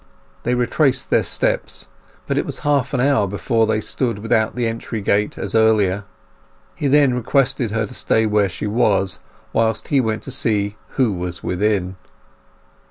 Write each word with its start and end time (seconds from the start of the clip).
They 0.41 0.55
retraced 0.55 1.11
their 1.11 1.21
steps, 1.21 1.87
but 2.25 2.35
it 2.35 2.43
was 2.43 2.59
half 2.65 2.91
an 2.95 2.99
hour 2.99 3.27
before 3.27 3.67
they 3.67 3.79
stood 3.79 4.17
without 4.17 4.55
the 4.55 4.65
entrance 4.65 5.05
gate 5.05 5.37
as 5.37 5.53
earlier. 5.53 6.05
He 6.73 6.87
then 6.87 7.13
requested 7.13 7.69
her 7.69 7.85
to 7.85 7.93
stay 7.93 8.25
where 8.25 8.49
she 8.49 8.65
was, 8.65 9.19
whilst 9.53 9.89
he 9.89 10.01
went 10.01 10.23
to 10.23 10.31
see 10.31 10.75
who 10.97 11.13
was 11.13 11.43
within. 11.43 11.97